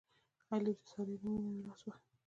[0.51, 2.17] علي د سارې له مینې نه لاس واخیست.